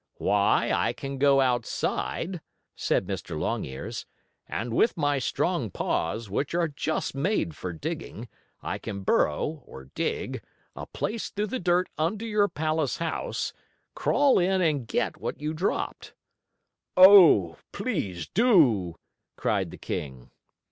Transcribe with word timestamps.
"Why, 0.17 0.71
I 0.73 0.93
can 0.93 1.19
go 1.19 1.41
outside," 1.41 2.41
said 2.75 3.05
Mr. 3.05 3.39
Longears, 3.39 4.07
"and 4.47 4.73
with 4.73 4.97
my 4.97 5.19
strong 5.19 5.69
paws, 5.69 6.27
which 6.27 6.55
are 6.55 6.67
just 6.67 7.13
made 7.13 7.55
for 7.55 7.71
digging, 7.71 8.27
I 8.63 8.79
can 8.79 9.03
burrow, 9.03 9.61
or 9.63 9.91
dig, 9.93 10.41
a 10.75 10.87
place 10.87 11.29
through 11.29 11.45
the 11.53 11.59
dirt 11.59 11.87
under 11.99 12.25
your 12.25 12.47
palace 12.47 12.97
house, 12.97 13.53
crawl 13.93 14.39
in 14.39 14.59
and 14.59 14.87
get 14.87 15.17
what 15.17 15.39
you 15.39 15.53
dropped." 15.53 16.15
"Oh, 16.97 17.57
please 17.71 18.27
do!" 18.27 18.95
cried 19.35 19.69
the 19.69 19.77
king. 19.77 20.31